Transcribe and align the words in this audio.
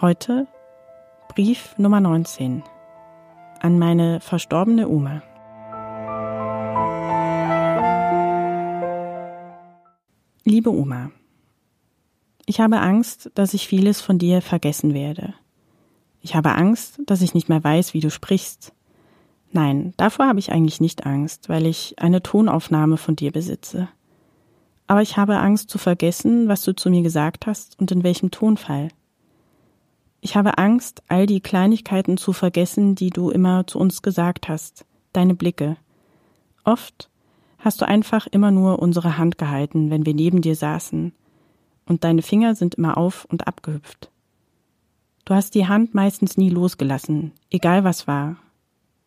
Heute 0.00 0.46
Brief 1.34 1.74
Nummer 1.76 1.98
19 1.98 2.62
an 3.58 3.78
meine 3.80 4.20
verstorbene 4.20 4.88
Oma. 4.88 5.22
Liebe 10.44 10.70
Oma, 10.70 11.10
ich 12.46 12.60
habe 12.60 12.78
Angst, 12.78 13.32
dass 13.34 13.54
ich 13.54 13.66
vieles 13.66 14.00
von 14.00 14.20
dir 14.20 14.40
vergessen 14.40 14.94
werde. 14.94 15.34
Ich 16.20 16.36
habe 16.36 16.54
Angst, 16.54 17.00
dass 17.06 17.20
ich 17.20 17.34
nicht 17.34 17.48
mehr 17.48 17.64
weiß, 17.64 17.92
wie 17.92 18.00
du 18.00 18.12
sprichst. 18.12 18.72
Nein, 19.50 19.94
davor 19.96 20.28
habe 20.28 20.38
ich 20.38 20.52
eigentlich 20.52 20.80
nicht 20.80 21.06
Angst, 21.06 21.48
weil 21.48 21.66
ich 21.66 21.96
eine 21.98 22.22
Tonaufnahme 22.22 22.98
von 22.98 23.16
dir 23.16 23.32
besitze. 23.32 23.88
Aber 24.86 25.02
ich 25.02 25.16
habe 25.16 25.38
Angst 25.38 25.70
zu 25.70 25.78
vergessen, 25.78 26.46
was 26.46 26.62
du 26.62 26.72
zu 26.72 26.88
mir 26.88 27.02
gesagt 27.02 27.48
hast 27.48 27.76
und 27.80 27.90
in 27.90 28.04
welchem 28.04 28.30
Tonfall. 28.30 28.90
Ich 30.20 30.36
habe 30.36 30.58
Angst, 30.58 31.02
all 31.08 31.26
die 31.26 31.40
Kleinigkeiten 31.40 32.16
zu 32.16 32.32
vergessen, 32.32 32.94
die 32.94 33.10
du 33.10 33.30
immer 33.30 33.66
zu 33.66 33.78
uns 33.78 34.02
gesagt 34.02 34.48
hast, 34.48 34.84
deine 35.12 35.34
Blicke. 35.34 35.76
Oft 36.64 37.08
hast 37.58 37.80
du 37.80 37.86
einfach 37.86 38.26
immer 38.26 38.50
nur 38.50 38.80
unsere 38.80 39.16
Hand 39.16 39.38
gehalten, 39.38 39.90
wenn 39.90 40.06
wir 40.06 40.14
neben 40.14 40.42
dir 40.42 40.56
saßen, 40.56 41.12
und 41.86 42.04
deine 42.04 42.22
Finger 42.22 42.54
sind 42.54 42.74
immer 42.74 42.98
auf 42.98 43.24
und 43.26 43.46
abgehüpft. 43.46 44.10
Du 45.24 45.34
hast 45.34 45.54
die 45.54 45.66
Hand 45.66 45.94
meistens 45.94 46.36
nie 46.36 46.50
losgelassen, 46.50 47.32
egal 47.50 47.84
was 47.84 48.06
war, 48.06 48.36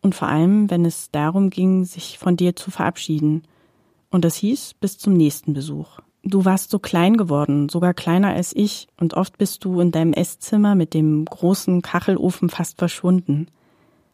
und 0.01 0.15
vor 0.15 0.27
allem, 0.27 0.69
wenn 0.69 0.85
es 0.85 1.11
darum 1.11 1.49
ging, 1.49 1.83
sich 1.83 2.17
von 2.17 2.37
dir 2.37 2.55
zu 2.55 2.71
verabschieden, 2.71 3.43
und 4.09 4.25
das 4.25 4.35
hieß 4.35 4.75
bis 4.75 4.97
zum 4.97 5.13
nächsten 5.13 5.53
Besuch. 5.53 5.99
Du 6.23 6.45
warst 6.45 6.69
so 6.69 6.77
klein 6.77 7.17
geworden, 7.17 7.67
sogar 7.67 7.95
kleiner 7.95 8.29
als 8.29 8.55
ich, 8.55 8.87
und 8.99 9.15
oft 9.15 9.39
bist 9.39 9.65
du 9.65 9.79
in 9.79 9.91
deinem 9.91 10.13
Esszimmer 10.13 10.75
mit 10.75 10.93
dem 10.93 11.25
großen 11.25 11.81
Kachelofen 11.81 12.49
fast 12.49 12.77
verschwunden, 12.77 13.47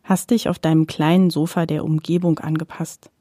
hast 0.03 0.31
dich 0.31 0.47
auf 0.47 0.57
deinem 0.57 0.87
kleinen 0.87 1.29
Sofa 1.29 1.65
der 1.65 1.83
Umgebung 1.83 2.39
angepasst. 2.39 3.11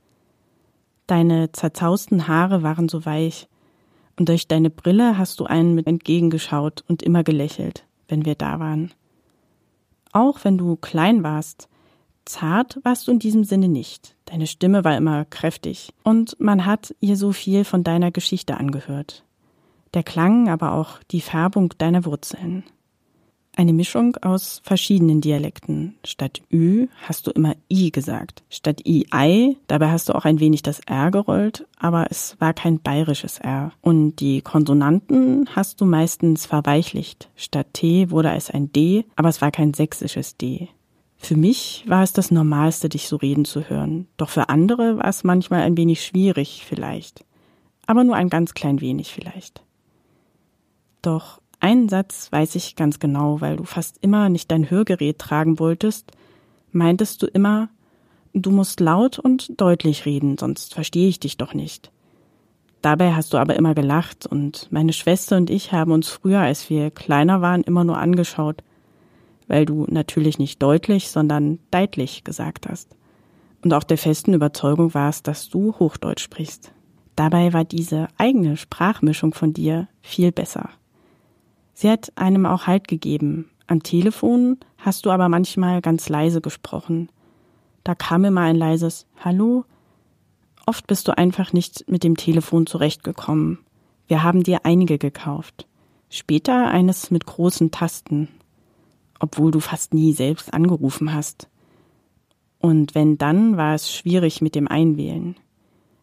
Deine 1.09 1.51
zerzausten 1.51 2.29
Haare 2.29 2.63
waren 2.63 2.89
so 2.89 3.05
weich, 3.05 3.49
und 4.19 4.29
durch 4.29 4.47
deine 4.47 4.71
Brille 4.71 5.19
hast 5.19 5.41
du 5.41 5.45
einen 5.45 5.75
mit 5.75 5.89
entgegengeschaut 5.89 6.85
und 6.89 7.03
immer 7.03 7.25
gelächelt, 7.25 7.85
wenn 8.09 8.25
wir 8.25 8.37
da 8.37 8.61
waren. 8.61 8.93
Auch 10.13 10.45
wenn 10.45 10.59
du 10.59 10.77
klein 10.77 11.25
warst, 11.25 11.69
Zart 12.27 12.79
warst 12.83 13.07
du 13.07 13.13
in 13.13 13.19
diesem 13.19 13.45
Sinne 13.45 13.69
nicht. 13.69 14.17
Deine 14.27 14.47
Stimme 14.47 14.85
war 14.85 14.97
immer 14.97 15.25
kräftig 15.25 15.95
und 16.03 16.39
man 16.39 16.67
hat 16.67 16.95
ihr 17.01 17.17
so 17.17 17.33
viel 17.33 17.65
von 17.65 17.85
deiner 17.85 18.11
Geschichte 18.11 18.57
angehört. 18.57 19.25
Der 19.95 20.03
Klang, 20.03 20.49
aber 20.49 20.73
auch 20.73 20.99
die 21.11 21.21
Färbung 21.21 21.73
deiner 21.79 22.05
Wurzeln. 22.05 22.65
Eine 23.59 23.73
Mischung 23.73 24.17
aus 24.17 24.61
verschiedenen 24.65 25.23
Dialekten. 25.23 25.95
Statt 26.05 26.43
Ü 26.53 26.89
hast 27.09 27.27
du 27.27 27.31
immer 27.31 27.55
I 27.73 27.91
gesagt. 27.91 28.43
Statt 28.51 28.87
I, 28.87 29.07
Ei, 29.11 29.57
dabei 29.67 29.91
hast 29.91 30.11
du 30.11 30.15
auch 30.15 30.27
ein 30.27 30.41
wenig 30.41 30.63
das 30.63 30.81
R 30.81 31.11
gerollt, 31.11 31.67
aber 31.79 32.09
es 32.11 32.37
war 32.39 32.53
kein 32.53 32.81
bayerisches 32.81 33.39
R. 33.39 33.73
Und 33.81 34.17
die 34.17 34.43
Konsonanten 34.43 35.49
hast 35.57 35.81
du 35.81 35.87
meistens 35.87 36.45
verweichlicht. 36.45 37.31
Statt 37.35 37.69
T 37.73 38.11
wurde 38.11 38.33
es 38.33 38.51
ein 38.51 38.73
D, 38.73 39.07
aber 39.17 39.31
es 39.31 39.41
war 39.41 39.51
kein 39.51 39.73
sächsisches 39.73 40.37
D. 40.37 40.69
Für 41.19 41.37
mich 41.37 41.85
war 41.87 42.03
es 42.03 42.13
das 42.13 42.31
Normalste, 42.31 42.89
dich 42.89 43.09
so 43.09 43.17
reden 43.17 43.45
zu 43.45 43.69
hören. 43.69 44.07
Doch 44.17 44.29
für 44.29 44.49
andere 44.49 44.99
war 44.99 45.09
es 45.09 45.25
manchmal 45.25 45.63
ein 45.63 45.77
wenig 45.77 46.05
schwierig, 46.05 46.65
vielleicht. 46.67 47.25
Aber 47.87 48.05
nur 48.05 48.17
ein 48.17 48.29
ganz 48.29 48.55
klein 48.55 48.81
wenig 48.81 49.13
vielleicht. 49.13 49.63
Doch 51.03 51.41
einen 51.59 51.89
Satz 51.89 52.31
weiß 52.31 52.55
ich 52.55 52.77
ganz 52.77 52.99
genau, 52.99 53.41
weil 53.41 53.57
du 53.57 53.65
fast 53.65 53.99
immer 54.03 54.29
nicht 54.29 54.51
dein 54.51 54.71
Hörgerät 54.71 55.19
tragen 55.19 55.59
wolltest, 55.59 56.13
meintest 56.73 57.23
du 57.23 57.27
immer, 57.27 57.71
du 58.35 58.51
musst 58.51 58.81
laut 58.81 59.19
und 59.19 59.61
deutlich 59.61 60.05
reden, 60.05 60.37
sonst 60.37 60.75
verstehe 60.75 61.09
ich 61.09 61.19
dich 61.19 61.39
doch 61.39 61.55
nicht. 61.55 61.91
Dabei 62.83 63.15
hast 63.15 63.33
du 63.33 63.39
aber 63.39 63.57
immer 63.57 63.75
gelacht 63.75 64.27
und 64.27 64.69
meine 64.71 64.93
Schwester 64.93 65.37
und 65.37 65.49
ich 65.49 65.73
haben 65.73 65.93
uns 65.93 66.09
früher, 66.09 66.41
als 66.41 66.69
wir 66.69 66.91
kleiner 66.91 67.41
waren, 67.41 67.63
immer 67.63 67.85
nur 67.85 67.99
angeschaut– 67.99 68.63
weil 69.49 69.67
du 69.67 69.87
natürlich 69.89 70.39
nicht 70.39 70.63
deutlich, 70.63 71.11
sondern 71.11 71.59
deitlich 71.71 72.25
gesagt 72.25 72.69
hast 72.69 72.97
und 73.67 73.75
auch 73.75 73.85
der 73.85 73.99
festen 73.99 74.33
Überzeugung 74.33 74.95
warst, 74.95 75.27
dass 75.27 75.49
du 75.49 75.75
Hochdeutsch 75.79 76.23
sprichst. 76.23 76.73
Dabei 77.17 77.53
war 77.53 77.65
diese 77.65 78.09
eigene 78.17 78.57
Sprachmischung 78.57 79.35
von 79.35 79.53
dir 79.53 79.89
viel 80.03 80.31
besser. 80.33 80.71
Sie 81.75 81.91
hat 81.91 82.13
einem 82.15 82.47
auch 82.47 82.67
Halt 82.67 82.89
gegeben. 82.89 83.51
Am 83.67 83.83
Telefon 83.83 84.59
hast 84.79 85.05
du 85.05 85.11
aber 85.11 85.29
manchmal 85.29 85.81
ganz 85.81 86.09
leise 86.09 86.41
gesprochen. 86.41 87.09
Da 87.85 87.95
kam 87.95 88.25
immer 88.25 88.43
ein 88.43 88.57
leises 88.57 89.07
Hallo. 89.25 89.65
Oft 90.67 90.87
bist 90.87 91.09
du 91.09 91.17
einfach 91.17 91.53
nicht 91.53 91.85
mit 91.89 92.05
dem 92.05 92.17
Telefon 92.17 92.67
zurechtgekommen. 92.67 93.59
Wir 94.07 94.23
haben 94.23 94.43
dir 94.43 94.61
einige 94.65 94.99
gekauft. 94.99 95.67
Später 96.09 96.69
eines 96.69 97.11
mit 97.11 97.27
großen 97.27 97.73
Tasten 97.73 98.29
obwohl 99.21 99.51
du 99.51 99.61
fast 99.61 99.95
nie 99.95 100.13
selbst 100.13 100.53
angerufen 100.53 101.13
hast. 101.15 101.49
Und 102.59 102.95
wenn 102.95 103.19
dann, 103.19 103.57
war 103.57 103.75
es 103.75 103.93
schwierig 103.93 104.41
mit 104.41 104.55
dem 104.55 104.69
Einwählen. 104.69 105.37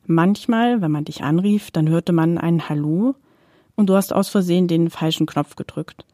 Manchmal, 0.06 0.82
wenn 0.82 0.92
man 0.92 1.06
dich 1.06 1.24
anrief, 1.24 1.72
dann 1.72 1.90
hörte 1.90 2.14
man 2.14 2.38
ein 2.38 2.70
Hallo 2.70 3.16
und 3.76 3.88
du 3.88 3.96
hast 3.96 4.14
aus 4.14 4.30
Versehen 4.30 4.68
den 4.68 4.90
falschen 4.90 5.26
Knopf 5.26 5.56
gedrückt. 5.56 6.06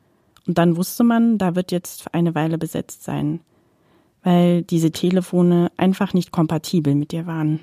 Und 0.48 0.58
dann 0.58 0.78
wusste 0.78 1.04
man, 1.04 1.38
da 1.38 1.56
wird 1.56 1.72
jetzt 1.72 2.14
eine 2.14 2.36
Weile 2.36 2.58
besetzt 2.58 3.04
sein, 3.04 3.42
weil 4.24 4.64
diese 4.64 4.92
Telefone 4.92 5.72
einfach 5.78 6.14
nicht 6.14 6.32
kompatibel 6.32 6.96
mit 6.96 7.12
dir 7.12 7.28
waren. 7.28 7.60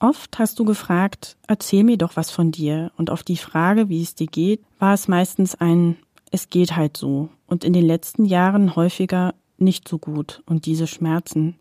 Oft 0.00 0.38
hast 0.38 0.58
du 0.58 0.64
gefragt, 0.64 1.36
erzähl 1.46 1.84
mir 1.84 1.96
doch 1.96 2.16
was 2.16 2.30
von 2.30 2.50
dir, 2.50 2.90
und 2.96 3.10
auf 3.10 3.22
die 3.22 3.36
Frage, 3.36 3.88
wie 3.88 4.02
es 4.02 4.14
dir 4.14 4.26
geht, 4.26 4.60
war 4.78 4.94
es 4.94 5.06
meistens 5.06 5.54
ein 5.54 5.96
es 6.32 6.48
geht 6.48 6.74
halt 6.74 6.96
so 6.96 7.28
und 7.46 7.62
in 7.62 7.74
den 7.74 7.86
letzten 7.86 8.24
Jahren 8.24 8.74
häufiger 8.74 9.34
nicht 9.58 9.86
so 9.86 9.98
gut 9.98 10.42
und 10.46 10.64
diese 10.64 10.86
Schmerzen. 10.86 11.56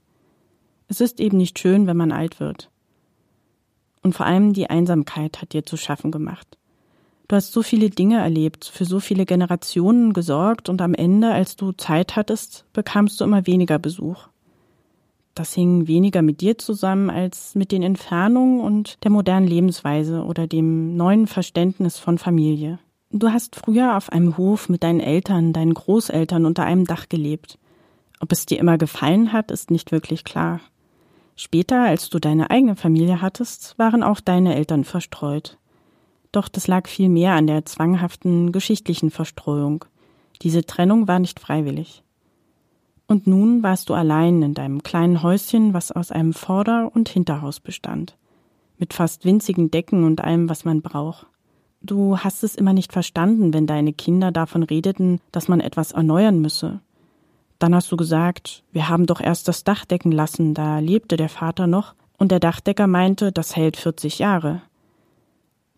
Es 0.88 1.02
ist 1.02 1.20
eben 1.20 1.38
nicht 1.38 1.60
schön, 1.60 1.88
wenn 1.88 1.98
man 1.98 2.14
alt 2.14 2.40
wird. 2.40 2.72
Und 4.02 4.16
vor 4.16 4.26
allem 4.26 4.54
die 4.54 4.70
Einsamkeit 4.70 5.42
hat 5.42 5.54
dir 5.54 5.66
zu 5.66 5.76
schaffen 5.76 6.10
gemacht. 6.10 6.58
Du 7.28 7.36
hast 7.36 7.52
so 7.52 7.64
viele 7.64 7.90
Dinge 7.90 8.20
erlebt, 8.20 8.66
für 8.66 8.86
so 8.86 9.02
viele 9.02 9.26
Generationen 9.26 10.14
gesorgt 10.14 10.70
und 10.70 10.82
am 10.82 10.94
Ende, 10.94 11.32
als 11.32 11.58
du 11.58 11.74
Zeit 11.74 12.16
hattest, 12.16 12.66
bekamst 12.72 13.20
du 13.20 13.26
immer 13.26 13.46
weniger 13.46 13.78
Besuch. 13.78 14.30
Das 15.36 15.54
hing 15.54 15.88
weniger 15.88 16.22
mit 16.22 16.40
dir 16.40 16.58
zusammen 16.58 17.10
als 17.10 17.56
mit 17.56 17.74
den 17.74 17.84
Entfernungen 17.84 18.62
und 18.62 19.04
der 19.04 19.12
modernen 19.12 19.48
Lebensweise 19.48 20.24
oder 20.24 20.48
dem 20.48 20.96
neuen 20.96 21.28
Verständnis 21.28 21.98
von 22.00 22.18
Familie. 22.18 22.80
Du 23.14 23.30
hast 23.30 23.58
früher 23.58 23.98
auf 23.98 24.10
einem 24.10 24.38
Hof 24.38 24.70
mit 24.70 24.84
deinen 24.84 25.02
Eltern, 25.02 25.52
deinen 25.52 25.74
Großeltern 25.74 26.46
unter 26.46 26.64
einem 26.64 26.86
Dach 26.86 27.10
gelebt. 27.10 27.60
Ob 28.22 28.32
es 28.32 28.46
dir 28.46 28.58
immer 28.58 28.78
gefallen 28.78 29.34
hat, 29.34 29.52
ist 29.52 29.70
nicht 29.70 29.92
wirklich 29.92 30.24
klar. 30.24 30.62
Später, 31.36 31.82
als 31.82 32.10
du 32.10 32.20
deine 32.20 32.50
eigene 32.52 32.78
Familie 32.78 33.22
hattest, 33.22 33.78
waren 33.78 34.02
auch 34.02 34.22
deine 34.22 34.56
Eltern 34.56 34.86
verstreut. 34.86 35.58
Doch 36.32 36.48
das 36.48 36.68
lag 36.68 36.88
viel 36.88 37.10
mehr 37.10 37.34
an 37.34 37.48
der 37.48 37.66
zwanghaften 37.66 38.54
geschichtlichen 38.54 39.12
Verstreuung. 39.12 39.84
Diese 40.42 40.66
Trennung 40.66 41.10
war 41.10 41.20
nicht 41.20 41.42
freiwillig. 41.42 42.04
Und 43.08 43.28
nun 43.28 43.62
warst 43.62 43.90
du 43.90 43.94
allein 43.94 44.42
in 44.42 44.54
deinem 44.54 44.84
kleinen 44.84 45.22
Häuschen, 45.22 45.74
was 45.74 45.92
aus 45.92 46.12
einem 46.12 46.32
Vorder- 46.32 46.90
und 46.96 47.10
Hinterhaus 47.10 47.60
bestand, 47.60 48.16
mit 48.78 48.94
fast 48.94 49.26
winzigen 49.26 49.70
Decken 49.70 50.06
und 50.06 50.22
allem, 50.22 50.48
was 50.48 50.64
man 50.64 50.82
braucht. 50.82 51.28
Du 51.82 52.18
hast 52.18 52.44
es 52.44 52.56
immer 52.56 52.74
nicht 52.74 52.94
verstanden, 52.94 53.54
wenn 53.54 53.66
deine 53.66 53.94
Kinder 53.94 54.32
davon 54.32 54.64
redeten, 54.64 55.20
dass 55.32 55.48
man 55.48 55.60
etwas 55.60 55.92
erneuern 55.94 56.40
müsse. 56.40 56.80
Dann 57.58 57.74
hast 57.74 57.92
du 57.92 57.98
gesagt, 57.98 58.64
wir 58.72 58.88
haben 58.88 59.06
doch 59.06 59.20
erst 59.20 59.48
das 59.48 59.64
Dach 59.64 59.86
decken 59.86 60.12
lassen, 60.12 60.54
da 60.54 60.80
lebte 60.80 61.18
der 61.18 61.30
Vater 61.30 61.68
noch, 61.68 61.96
und 62.18 62.32
der 62.32 62.40
Dachdecker 62.40 62.86
meinte, 62.86 63.32
das 63.32 63.56
hält 63.56 63.78
40 63.78 64.20
Jahre. 64.20 64.62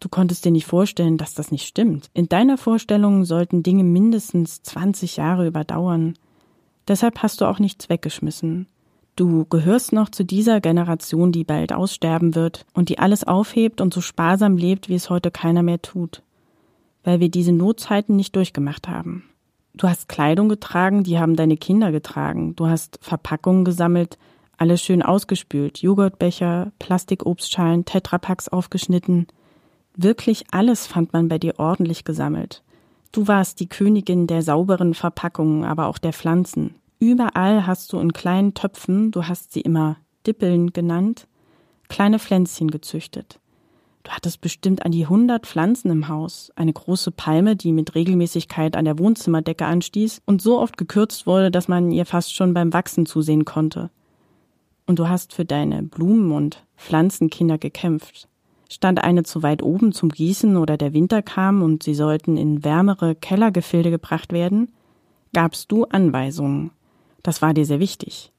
Du 0.01 0.09
konntest 0.09 0.43
dir 0.43 0.51
nicht 0.51 0.65
vorstellen, 0.65 1.17
dass 1.17 1.33
das 1.33 1.51
nicht 1.51 1.65
stimmt. 1.65 2.09
In 2.13 2.27
deiner 2.27 2.57
Vorstellung 2.57 3.23
sollten 3.23 3.63
Dinge 3.63 3.85
mindestens 3.85 4.61
20 4.61 5.15
Jahre 5.15 5.47
überdauern. 5.47 6.15
Deshalb 6.89 7.23
hast 7.23 7.39
du 7.39 7.45
auch 7.45 7.59
nichts 7.59 7.87
weggeschmissen. 7.87 8.67
Du 9.15 9.45
gehörst 9.45 9.93
noch 9.93 10.09
zu 10.09 10.25
dieser 10.25 10.59
Generation, 10.59 11.31
die 11.31 11.43
bald 11.43 11.71
aussterben 11.71 12.35
wird 12.35 12.65
und 12.73 12.89
die 12.89 12.99
alles 12.99 13.23
aufhebt 13.23 13.81
und 13.81 13.93
so 13.93 14.01
sparsam 14.01 14.57
lebt, 14.57 14.89
wie 14.89 14.95
es 14.95 15.09
heute 15.09 15.29
keiner 15.29 15.63
mehr 15.63 15.81
tut. 15.81 16.23
Weil 17.03 17.19
wir 17.19 17.29
diese 17.29 17.51
Notzeiten 17.51 18.15
nicht 18.15 18.35
durchgemacht 18.35 18.87
haben. 18.87 19.25
Du 19.75 19.87
hast 19.87 20.07
Kleidung 20.07 20.49
getragen, 20.49 21.03
die 21.03 21.19
haben 21.19 21.35
deine 21.35 21.57
Kinder 21.57 21.91
getragen. 21.91 22.55
Du 22.55 22.67
hast 22.67 22.99
Verpackungen 23.01 23.65
gesammelt, 23.65 24.17
alles 24.57 24.81
schön 24.81 25.01
ausgespült. 25.01 25.79
Joghurtbecher, 25.79 26.71
Plastikobstschalen, 26.79 27.85
Tetrapacks 27.85 28.47
aufgeschnitten– 28.49 29.27
Wirklich 29.95 30.45
alles 30.51 30.87
fand 30.87 31.13
man 31.13 31.27
bei 31.27 31.37
dir 31.37 31.59
ordentlich 31.59 32.03
gesammelt. 32.03 32.63
Du 33.11 33.27
warst 33.27 33.59
die 33.59 33.69
Königin 33.69 34.25
der 34.25 34.41
sauberen 34.41 34.95
Verpackungen, 34.95 35.65
aber 35.65 35.87
auch 35.87 35.99
der 35.99 36.13
Pflanzen. 36.13 36.75
Überall 37.03 37.67
hast 37.67 37.91
du 37.91 37.99
in 37.99 38.13
kleinen 38.13 38.53
Töpfen, 38.53 39.11
du 39.11 39.27
hast 39.27 39.51
sie 39.51 39.59
immer 39.59 39.97
Dippeln 40.25 40.71
genannt, 40.71 41.27
kleine 41.89 42.17
Pflänzchen 42.17 42.71
gezüchtet. 42.71 43.41
Du 44.03 44.11
hattest 44.11 44.39
bestimmt 44.39 44.85
an 44.85 44.93
die 44.93 45.05
hundert 45.05 45.45
Pflanzen 45.45 45.91
im 45.91 46.07
Haus, 46.07 46.53
eine 46.55 46.71
große 46.71 47.11
Palme, 47.11 47.57
die 47.57 47.73
mit 47.73 47.93
Regelmäßigkeit 47.93 48.77
an 48.77 48.85
der 48.85 48.99
Wohnzimmerdecke 48.99 49.65
anstieß 49.65 50.21
und 50.25 50.41
so 50.41 50.57
oft 50.57 50.77
gekürzt 50.77 51.27
wurde, 51.27 51.51
dass 51.51 51.67
man 51.67 51.91
ihr 51.91 52.05
fast 52.05 52.33
schon 52.33 52.53
beim 52.53 52.71
Wachsen 52.71 53.05
zusehen 53.05 53.43
konnte. 53.43 53.89
Und 54.87 54.97
du 54.97 55.09
hast 55.09 55.33
für 55.33 55.43
deine 55.43 55.83
Blumen- 55.83 56.31
und 56.31 56.63
Pflanzenkinder 56.77 57.57
gekämpft. 57.57 58.29
Stand 58.69 59.03
eine 59.03 59.23
zu 59.23 59.43
weit 59.43 59.61
oben 59.61 59.91
zum 59.91 60.07
Gießen 60.07 60.55
oder 60.55 60.77
der 60.77 60.93
Winter 60.93 61.21
kam 61.21 61.63
und 61.63 61.83
sie 61.83 61.95
sollten 61.95 62.37
in 62.37 62.63
wärmere 62.63 63.13
Kellergefilde 63.13 63.91
gebracht 63.91 64.31
werden, 64.31 64.71
gabst 65.33 65.69
du 65.69 65.83
Anweisungen. 65.83 66.71
Das 67.23 67.41
war 67.41 67.53
dir 67.53 67.65
sehr 67.65 67.79
wichtig. 67.79 68.31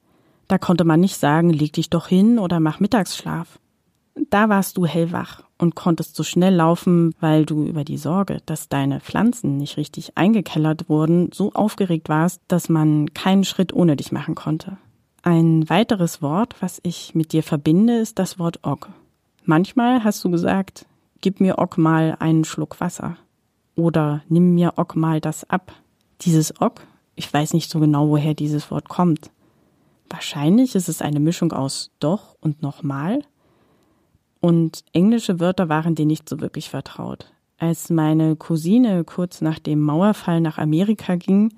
Da 0.46 0.58
konnte 0.58 0.84
man 0.84 1.00
nicht 1.00 1.16
sagen, 1.16 1.50
leg 1.50 1.72
dich 1.72 1.90
doch 1.90 2.06
hin 2.06 2.38
oder 2.38 2.60
mach 2.60 2.80
Mittagsschlaf. 2.80 3.58
Da 4.30 4.48
warst 4.48 4.76
du 4.76 4.86
hellwach 4.86 5.42
und 5.58 5.74
konntest 5.74 6.14
so 6.14 6.22
schnell 6.22 6.54
laufen, 6.54 7.14
weil 7.20 7.46
du 7.46 7.64
über 7.64 7.82
die 7.82 7.96
Sorge, 7.96 8.38
dass 8.46 8.68
deine 8.68 9.00
Pflanzen 9.00 9.56
nicht 9.56 9.76
richtig 9.76 10.16
eingekellert 10.16 10.88
wurden, 10.88 11.30
so 11.32 11.52
aufgeregt 11.52 12.08
warst, 12.08 12.40
dass 12.46 12.68
man 12.68 13.12
keinen 13.14 13.44
Schritt 13.44 13.72
ohne 13.72 13.96
dich 13.96 14.12
machen 14.12 14.34
konnte. 14.34 14.76
Ein 15.22 15.68
weiteres 15.68 16.20
Wort, 16.20 16.54
was 16.60 16.80
ich 16.82 17.14
mit 17.14 17.32
dir 17.32 17.42
verbinde, 17.42 17.98
ist 17.98 18.18
das 18.18 18.38
Wort 18.38 18.64
Og. 18.64 18.88
Manchmal 19.44 20.04
hast 20.04 20.22
du 20.22 20.30
gesagt, 20.30 20.86
gib 21.20 21.40
mir 21.40 21.58
Ock 21.58 21.78
mal 21.78 22.16
einen 22.20 22.44
Schluck 22.44 22.80
Wasser. 22.80 23.16
Oder 23.74 24.22
nimm 24.28 24.54
mir 24.54 24.74
Ock 24.76 24.96
mal 24.96 25.20
das 25.20 25.48
ab. 25.48 25.72
Dieses 26.20 26.60
Ock, 26.60 26.82
ich 27.16 27.32
weiß 27.32 27.54
nicht 27.54 27.70
so 27.70 27.80
genau, 27.80 28.08
woher 28.08 28.34
dieses 28.34 28.70
Wort 28.70 28.88
kommt. 28.88 29.30
Wahrscheinlich 30.08 30.74
ist 30.74 30.88
es 30.88 31.02
eine 31.02 31.20
Mischung 31.20 31.52
aus 31.52 31.90
doch 32.00 32.36
und 32.40 32.62
nochmal. 32.62 33.20
Und 34.40 34.84
englische 34.92 35.40
Wörter 35.40 35.68
waren 35.68 35.94
dir 35.94 36.06
nicht 36.06 36.28
so 36.28 36.40
wirklich 36.40 36.70
vertraut. 36.70 37.32
Als 37.58 37.88
meine 37.88 38.36
Cousine 38.36 39.04
kurz 39.04 39.40
nach 39.40 39.58
dem 39.58 39.80
Mauerfall 39.80 40.40
nach 40.40 40.58
Amerika 40.58 41.16
ging, 41.16 41.54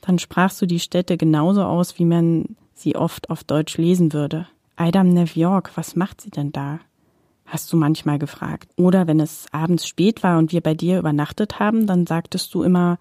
dann 0.00 0.18
sprachst 0.18 0.60
du 0.60 0.66
die 0.66 0.80
Städte 0.80 1.16
genauso 1.16 1.62
aus, 1.62 1.98
wie 1.98 2.04
man 2.04 2.56
sie 2.74 2.96
oft 2.96 3.30
auf 3.30 3.44
Deutsch 3.44 3.78
lesen 3.78 4.12
würde. 4.12 4.46
Idam 4.78 5.14
New 5.14 5.26
York, 5.34 5.70
was 5.76 5.96
macht 5.96 6.20
sie 6.20 6.30
denn 6.30 6.52
da? 6.52 6.80
hast 7.52 7.70
du 7.72 7.76
manchmal 7.76 8.18
gefragt. 8.18 8.70
Oder 8.76 9.06
wenn 9.06 9.20
es 9.20 9.46
abends 9.52 9.86
spät 9.86 10.22
war 10.22 10.38
und 10.38 10.52
wir 10.52 10.62
bei 10.62 10.74
dir 10.74 10.98
übernachtet 10.98 11.60
haben, 11.60 11.86
dann 11.86 12.06
sagtest 12.06 12.52
du 12.54 12.62
immer, 12.62 12.98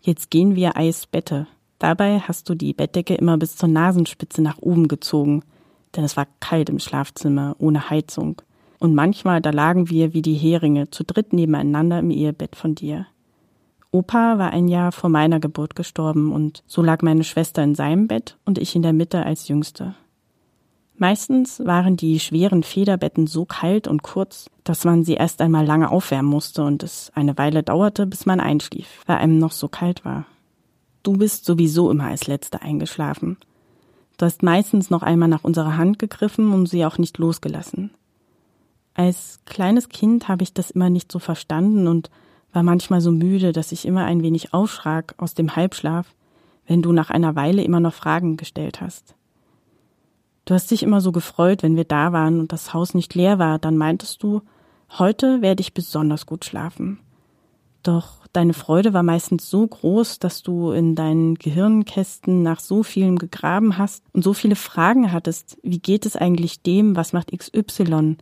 jetzt 0.00 0.30
gehen 0.30 0.56
wir 0.56 0.76
Eisbette. 0.76 1.46
Dabei 1.78 2.20
hast 2.20 2.48
du 2.48 2.54
die 2.54 2.72
Bettdecke 2.72 3.14
immer 3.14 3.38
bis 3.38 3.56
zur 3.56 3.68
Nasenspitze 3.68 4.42
nach 4.42 4.58
oben 4.58 4.88
gezogen, 4.88 5.42
denn 5.96 6.04
es 6.04 6.16
war 6.16 6.26
kalt 6.40 6.68
im 6.68 6.78
Schlafzimmer, 6.78 7.56
ohne 7.58 7.90
Heizung. 7.90 8.42
Und 8.78 8.94
manchmal, 8.94 9.40
da 9.40 9.50
lagen 9.50 9.90
wir 9.90 10.14
wie 10.14 10.22
die 10.22 10.34
Heringe, 10.34 10.90
zu 10.90 11.04
dritt 11.04 11.32
nebeneinander 11.32 11.98
im 11.98 12.10
Ehebett 12.10 12.56
von 12.56 12.74
dir. 12.74 13.06
Opa 13.92 14.38
war 14.38 14.52
ein 14.52 14.68
Jahr 14.68 14.92
vor 14.92 15.10
meiner 15.10 15.40
Geburt 15.40 15.74
gestorben 15.74 16.32
und 16.32 16.62
so 16.66 16.80
lag 16.80 17.02
meine 17.02 17.24
Schwester 17.24 17.62
in 17.62 17.74
seinem 17.74 18.06
Bett 18.06 18.36
und 18.44 18.58
ich 18.58 18.76
in 18.76 18.82
der 18.82 18.92
Mitte 18.92 19.24
als 19.24 19.48
Jüngste. 19.48 19.94
Meistens 21.00 21.60
waren 21.64 21.96
die 21.96 22.20
schweren 22.20 22.62
Federbetten 22.62 23.26
so 23.26 23.46
kalt 23.46 23.88
und 23.88 24.02
kurz, 24.02 24.50
dass 24.64 24.84
man 24.84 25.02
sie 25.02 25.14
erst 25.14 25.40
einmal 25.40 25.64
lange 25.64 25.90
aufwärmen 25.90 26.30
musste 26.30 26.62
und 26.62 26.82
es 26.82 27.10
eine 27.14 27.38
Weile 27.38 27.62
dauerte, 27.62 28.06
bis 28.06 28.26
man 28.26 28.38
einschlief, 28.38 29.00
weil 29.06 29.16
einem 29.16 29.38
noch 29.38 29.52
so 29.52 29.66
kalt 29.66 30.04
war. 30.04 30.26
Du 31.02 31.14
bist 31.14 31.46
sowieso 31.46 31.90
immer 31.90 32.04
als 32.04 32.26
Letzte 32.26 32.60
eingeschlafen. 32.60 33.38
Du 34.18 34.26
hast 34.26 34.42
meistens 34.42 34.90
noch 34.90 35.02
einmal 35.02 35.30
nach 35.30 35.42
unserer 35.42 35.78
Hand 35.78 35.98
gegriffen 35.98 36.52
und 36.52 36.66
sie 36.66 36.84
auch 36.84 36.98
nicht 36.98 37.16
losgelassen. 37.16 37.92
Als 38.92 39.40
kleines 39.46 39.88
Kind 39.88 40.28
habe 40.28 40.42
ich 40.42 40.52
das 40.52 40.70
immer 40.70 40.90
nicht 40.90 41.10
so 41.10 41.18
verstanden 41.18 41.88
und 41.88 42.10
war 42.52 42.62
manchmal 42.62 43.00
so 43.00 43.10
müde, 43.10 43.52
dass 43.52 43.72
ich 43.72 43.86
immer 43.86 44.04
ein 44.04 44.22
wenig 44.22 44.52
aufschrak 44.52 45.14
aus 45.16 45.32
dem 45.32 45.56
Halbschlaf, 45.56 46.14
wenn 46.66 46.82
du 46.82 46.92
nach 46.92 47.08
einer 47.08 47.36
Weile 47.36 47.64
immer 47.64 47.80
noch 47.80 47.94
Fragen 47.94 48.36
gestellt 48.36 48.82
hast. 48.82 49.14
Du 50.50 50.54
hast 50.56 50.68
dich 50.72 50.82
immer 50.82 51.00
so 51.00 51.12
gefreut, 51.12 51.62
wenn 51.62 51.76
wir 51.76 51.84
da 51.84 52.12
waren 52.12 52.40
und 52.40 52.50
das 52.50 52.74
Haus 52.74 52.92
nicht 52.92 53.14
leer 53.14 53.38
war, 53.38 53.60
dann 53.60 53.76
meintest 53.76 54.20
du, 54.20 54.42
heute 54.98 55.42
werde 55.42 55.60
ich 55.60 55.74
besonders 55.74 56.26
gut 56.26 56.44
schlafen. 56.44 56.98
Doch 57.84 58.26
deine 58.32 58.52
Freude 58.52 58.92
war 58.92 59.04
meistens 59.04 59.48
so 59.48 59.64
groß, 59.64 60.18
dass 60.18 60.42
du 60.42 60.72
in 60.72 60.96
deinen 60.96 61.36
Gehirnkästen 61.36 62.42
nach 62.42 62.58
so 62.58 62.82
vielem 62.82 63.16
gegraben 63.16 63.78
hast 63.78 64.02
und 64.12 64.24
so 64.24 64.32
viele 64.32 64.56
Fragen 64.56 65.12
hattest, 65.12 65.56
wie 65.62 65.78
geht 65.78 66.04
es 66.04 66.16
eigentlich 66.16 66.62
dem, 66.62 66.96
was 66.96 67.12
macht 67.12 67.30
XY? 67.30 68.16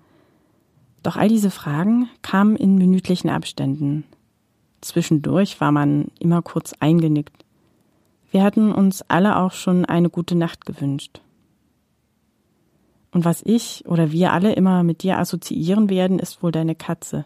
Doch 1.02 1.16
all 1.16 1.28
diese 1.28 1.50
Fragen 1.50 2.10
kamen 2.20 2.56
in 2.56 2.74
minütlichen 2.74 3.30
Abständen. 3.30 4.04
Zwischendurch 4.82 5.62
war 5.62 5.72
man 5.72 6.08
immer 6.18 6.42
kurz 6.42 6.74
eingenickt. 6.78 7.46
Wir 8.30 8.42
hatten 8.42 8.70
uns 8.70 9.00
alle 9.08 9.38
auch 9.38 9.52
schon 9.52 9.86
eine 9.86 10.10
gute 10.10 10.34
Nacht 10.34 10.66
gewünscht. 10.66 11.22
Und 13.12 13.24
was 13.24 13.42
ich 13.44 13.84
oder 13.86 14.12
wir 14.12 14.32
alle 14.32 14.52
immer 14.52 14.82
mit 14.82 15.02
dir 15.02 15.18
assoziieren 15.18 15.88
werden, 15.88 16.18
ist 16.18 16.42
wohl 16.42 16.52
deine 16.52 16.74
Katze. 16.74 17.24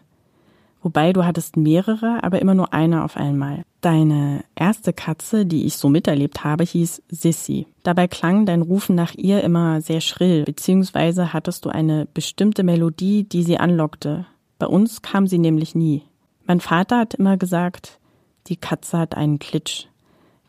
Wobei 0.81 1.13
du 1.13 1.23
hattest 1.25 1.55
mehrere, 1.55 2.23
aber 2.23 2.41
immer 2.41 2.55
nur 2.55 2.73
eine 2.73 3.05
auf 3.05 3.15
einmal. 3.15 3.63
Deine 3.79 4.43
erste 4.53 4.91
Katze, 4.91 5.45
die 5.45 5.65
ich 5.65 5.77
so 5.77 5.87
miterlebt 5.87 6.43
habe, 6.43 6.65
hieß 6.65 7.01
Sissy. 7.07 7.67
Dabei 7.83 8.07
klang 8.07 8.45
dein 8.45 8.61
Rufen 8.61 8.93
nach 8.93 9.13
ihr 9.15 9.41
immer 9.43 9.79
sehr 9.79 10.01
schrill, 10.01 10.43
beziehungsweise 10.43 11.31
hattest 11.31 11.63
du 11.63 11.69
eine 11.69 12.05
bestimmte 12.13 12.63
Melodie, 12.63 13.23
die 13.23 13.43
sie 13.43 13.57
anlockte. 13.57 14.25
Bei 14.59 14.67
uns 14.67 15.01
kam 15.01 15.25
sie 15.25 15.39
nämlich 15.39 15.73
nie. 15.73 16.03
Mein 16.45 16.59
Vater 16.59 16.99
hat 16.99 17.13
immer 17.13 17.37
gesagt, 17.37 17.99
die 18.47 18.57
Katze 18.57 18.97
hat 18.97 19.15
einen 19.15 19.39
Klitsch, 19.39 19.85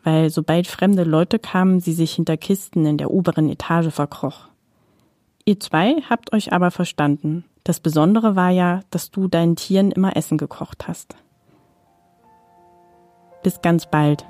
weil 0.03 0.29
sobald 0.29 0.67
fremde 0.67 1.05
Leute 1.05 1.39
kamen, 1.39 1.79
sie 1.79 1.93
sich 1.93 2.13
hinter 2.13 2.35
Kisten 2.35 2.85
in 2.85 2.97
der 2.97 3.11
oberen 3.11 3.49
Etage 3.49 3.93
verkroch. 3.93 4.49
Ihr 5.47 5.59
zwei 5.59 6.01
habt 6.09 6.33
euch 6.33 6.53
aber 6.53 6.71
verstanden. 6.71 7.45
Das 7.63 7.79
Besondere 7.79 8.35
war 8.35 8.49
ja, 8.49 8.81
dass 8.89 9.11
du 9.11 9.27
deinen 9.27 9.55
Tieren 9.55 9.91
immer 9.91 10.15
Essen 10.15 10.39
gekocht 10.39 10.87
hast. 10.87 11.15
Bis 13.43 13.61
ganz 13.61 13.85
bald. 13.85 14.25